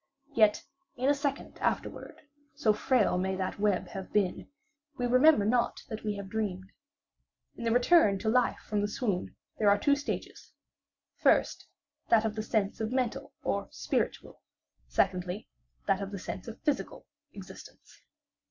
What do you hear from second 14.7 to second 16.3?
secondly, that of the